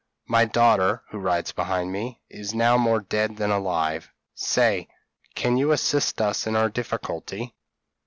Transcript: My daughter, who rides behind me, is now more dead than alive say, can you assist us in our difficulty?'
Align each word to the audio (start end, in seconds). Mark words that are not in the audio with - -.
My 0.25 0.45
daughter, 0.45 1.03
who 1.11 1.19
rides 1.19 1.51
behind 1.51 1.91
me, 1.91 2.23
is 2.27 2.55
now 2.55 2.75
more 2.75 3.01
dead 3.01 3.37
than 3.37 3.51
alive 3.51 4.09
say, 4.33 4.87
can 5.35 5.57
you 5.57 5.71
assist 5.71 6.19
us 6.19 6.47
in 6.47 6.55
our 6.55 6.69
difficulty?' 6.69 7.53